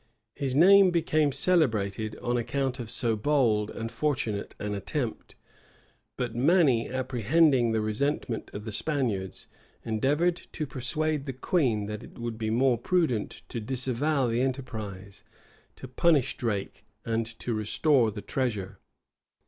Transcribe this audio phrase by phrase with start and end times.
[0.33, 5.35] His name became celebrated on account of so bold and fortunate an attempt;
[6.17, 9.45] but many, apprehending the resentment of the Spaniards,
[9.85, 15.23] endeavored to persuade the queen, that it would be more prudent to disavow the enterprise,
[15.75, 18.79] to punish Drake, and to restore the treasure.